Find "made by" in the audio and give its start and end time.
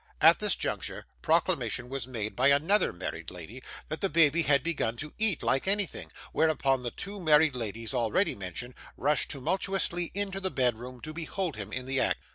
2.07-2.47